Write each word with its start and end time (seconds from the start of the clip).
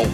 Hello, 0.00 0.08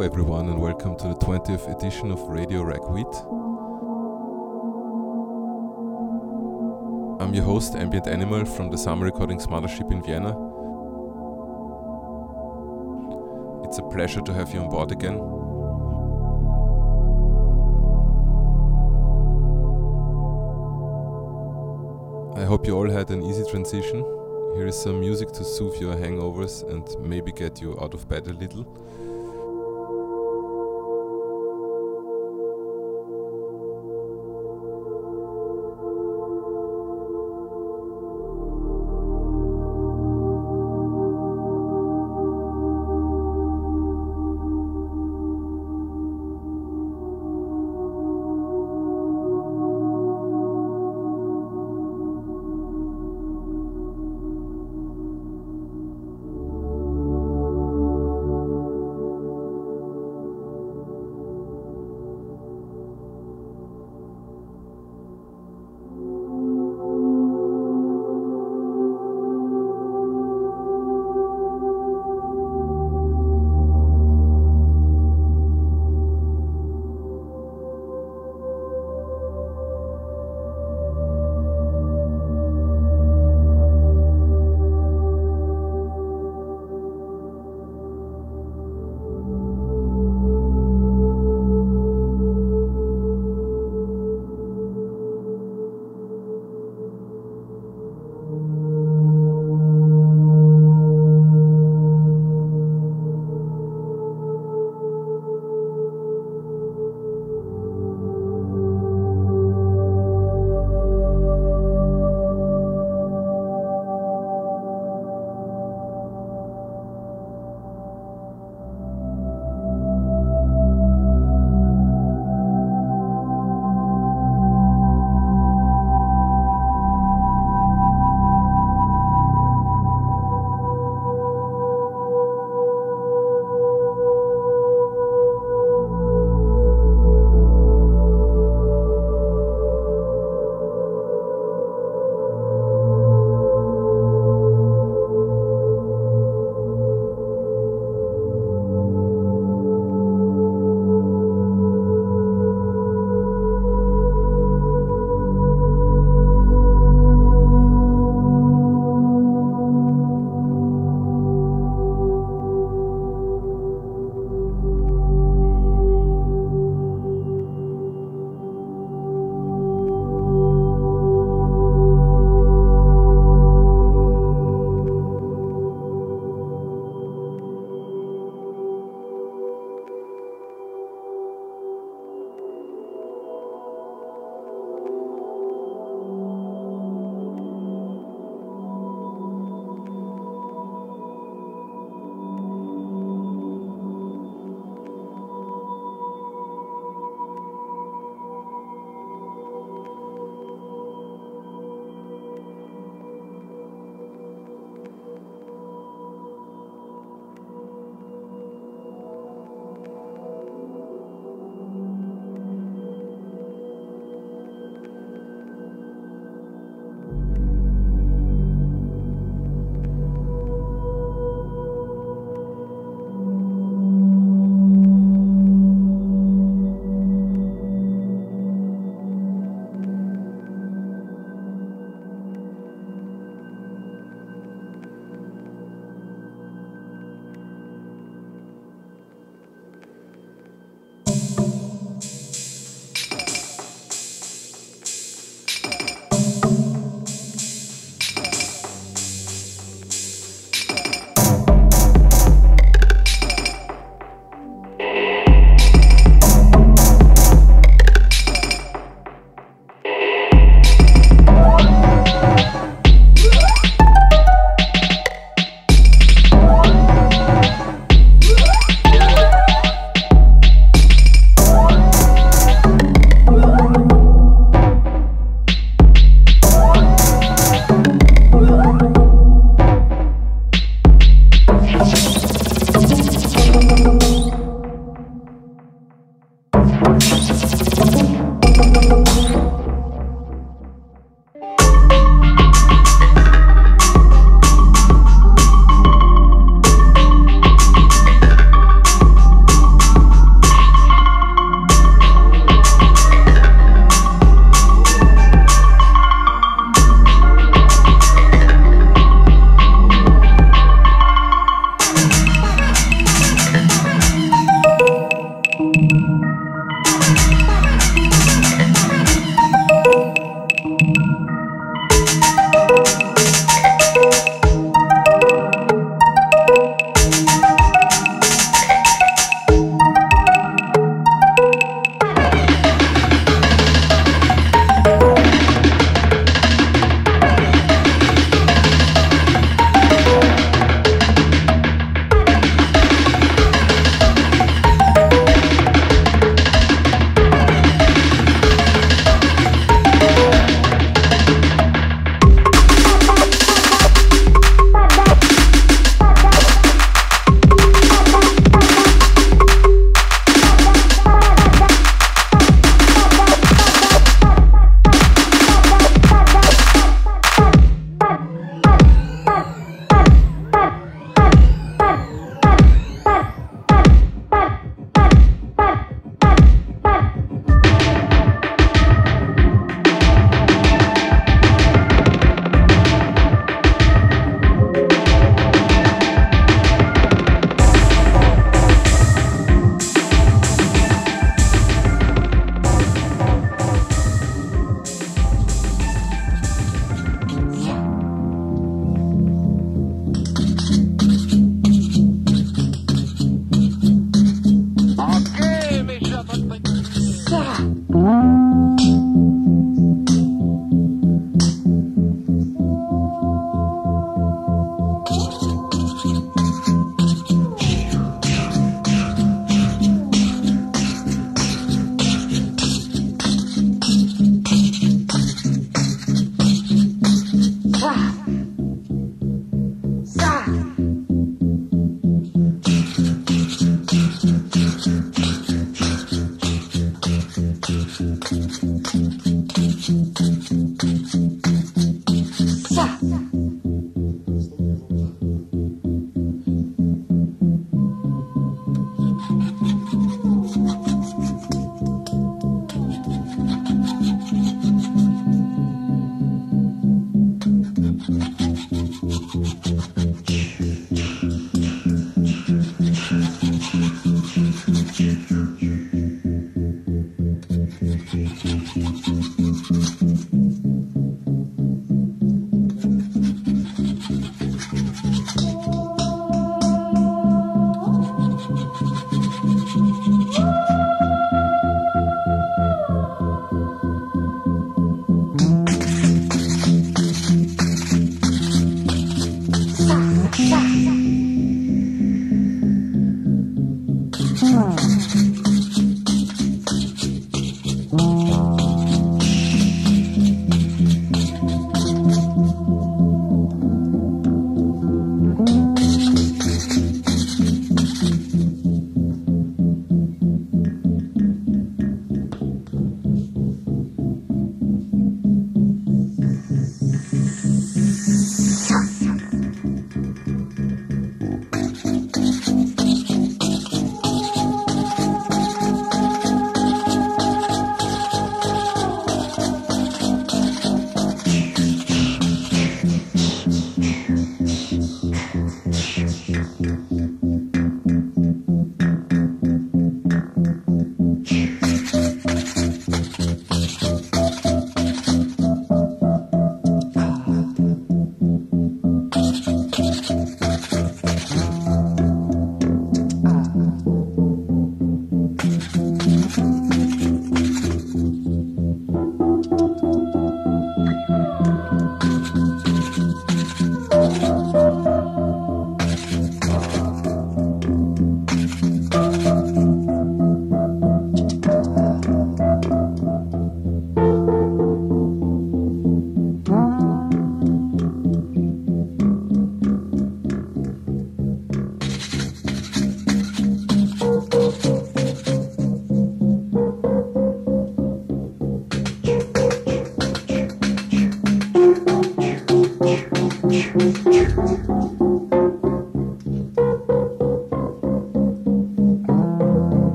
everyone, 0.00 0.48
and 0.48 0.58
welcome 0.58 0.96
to 0.96 1.08
the 1.08 1.14
20th 1.16 1.70
edition 1.76 2.10
of 2.10 2.22
Radio 2.22 2.62
Ragweed. 2.62 3.04
I'm 7.20 7.34
your 7.34 7.44
host, 7.44 7.74
Ambient 7.74 8.06
Animal, 8.06 8.46
from 8.46 8.70
the 8.70 8.78
Sama 8.78 9.04
Recordings 9.04 9.46
Mothership 9.46 9.92
in 9.92 10.02
Vienna. 10.02 10.30
It's 13.66 13.76
a 13.76 13.82
pleasure 13.82 14.22
to 14.22 14.32
have 14.32 14.54
you 14.54 14.60
on 14.60 14.70
board 14.70 14.90
again. 14.90 15.47
Hope 22.48 22.66
you 22.66 22.74
all 22.74 22.88
had 22.88 23.10
an 23.10 23.22
easy 23.22 23.44
transition. 23.50 23.98
Here 24.56 24.66
is 24.68 24.82
some 24.82 25.00
music 25.00 25.32
to 25.32 25.44
soothe 25.44 25.78
your 25.82 25.94
hangovers 25.94 26.66
and 26.66 26.82
maybe 27.06 27.30
get 27.30 27.60
you 27.60 27.78
out 27.78 27.92
of 27.92 28.08
bed 28.08 28.26
a 28.26 28.32
little. 28.32 28.64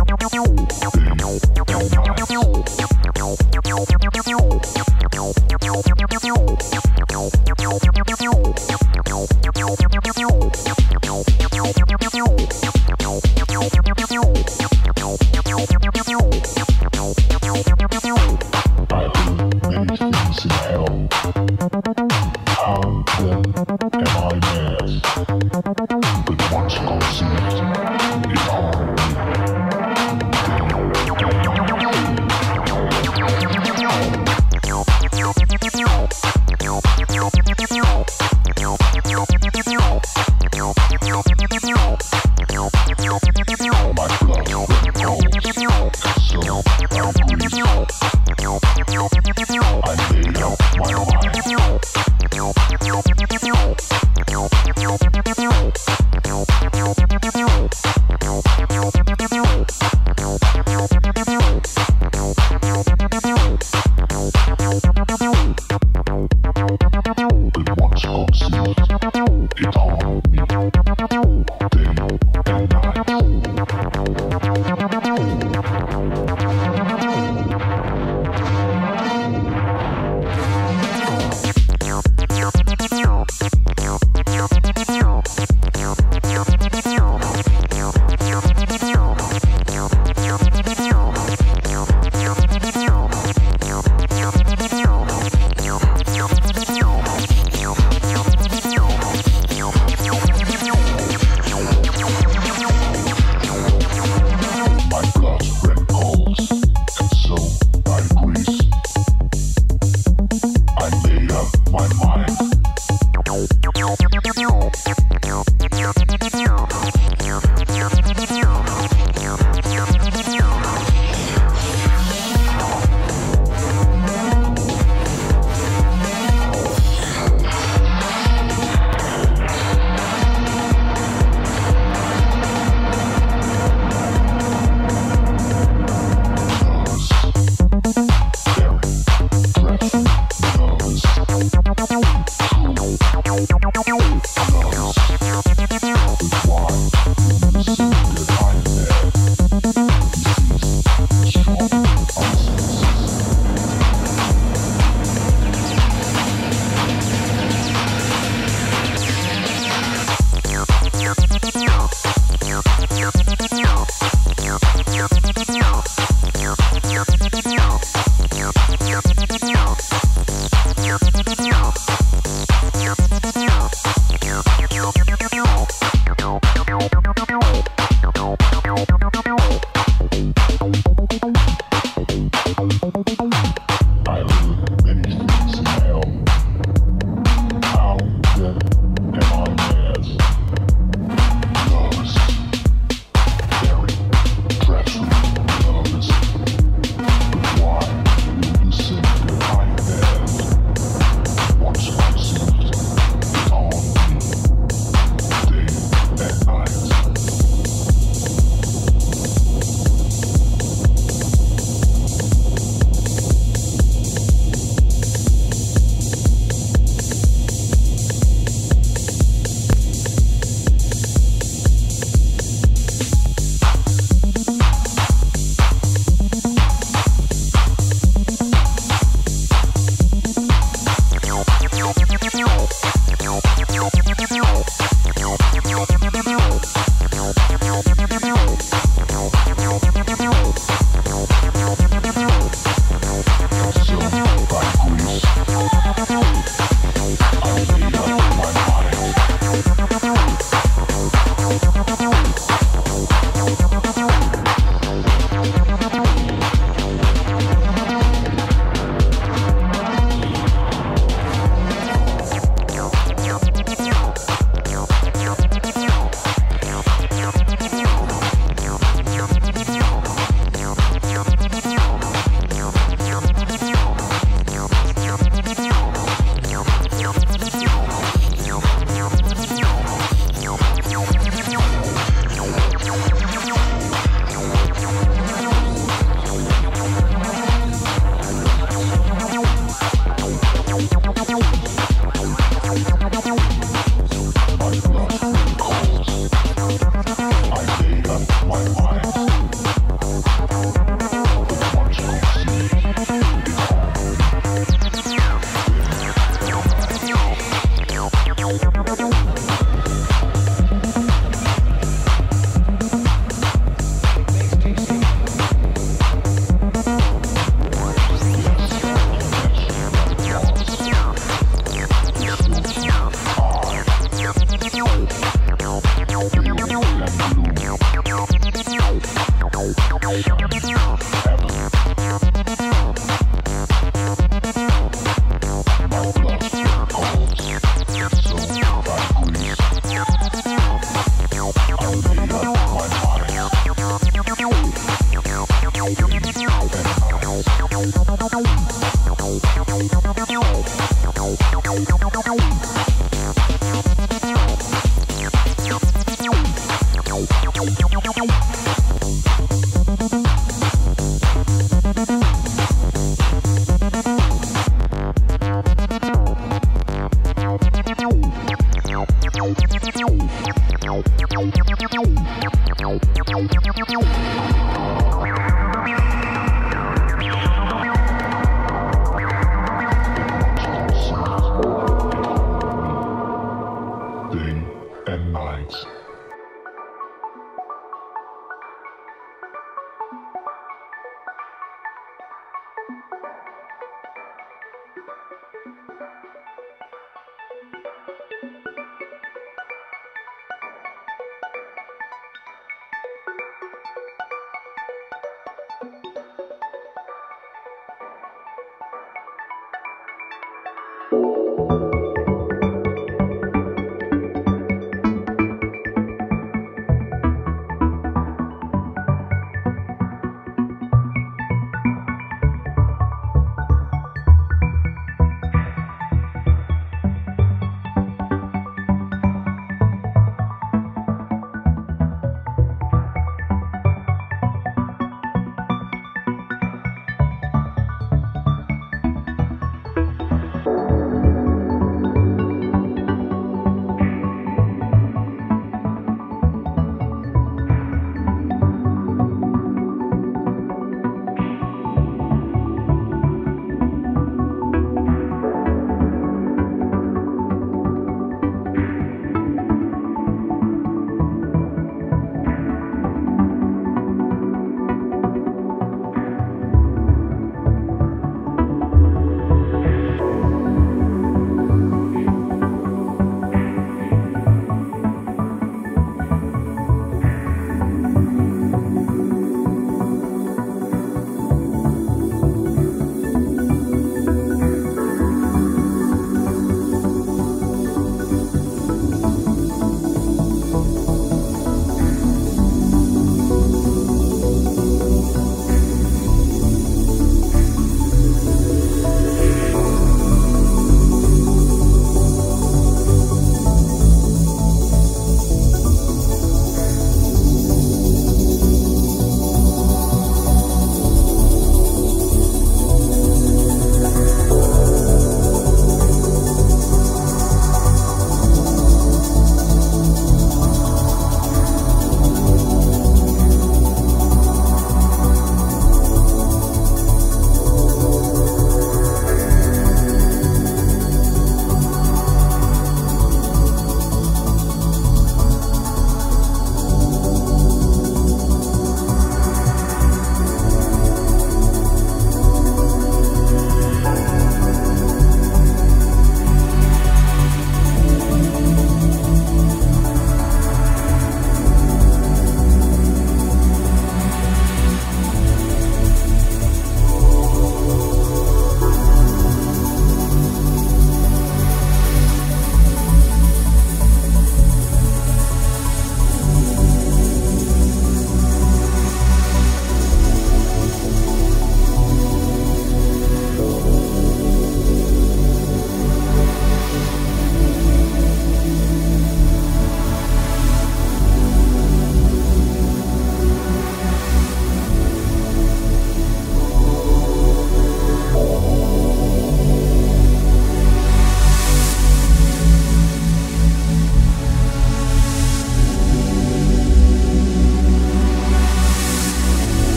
My 0.00 0.06
blood 0.06 0.30
flows 1.18 1.69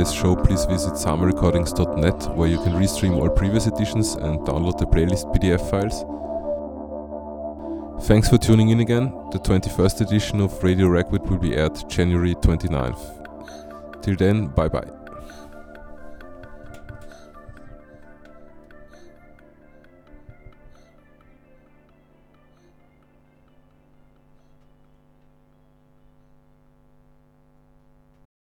today's 0.00 0.14
show, 0.14 0.34
please 0.34 0.64
visit 0.64 0.94
samarecordings.net 0.94 2.34
where 2.34 2.48
you 2.48 2.56
can 2.58 2.72
restream 2.72 3.16
all 3.16 3.28
previous 3.28 3.66
editions 3.66 4.14
and 4.14 4.38
download 4.40 4.78
the 4.78 4.86
playlist 4.86 5.26
PDF 5.34 5.60
files. 5.68 6.04
Thanks 8.06 8.28
for 8.28 8.38
tuning 8.38 8.70
in 8.70 8.80
again. 8.80 9.12
The 9.30 9.38
21st 9.38 10.00
edition 10.00 10.40
of 10.40 10.62
Radio 10.62 10.86
Ragweed 10.86 11.28
will 11.28 11.38
be 11.38 11.54
aired 11.54 11.86
January 11.90 12.34
29th. 12.34 14.02
Till 14.02 14.16
then, 14.16 14.46
bye 14.48 14.68
bye. 14.68 14.99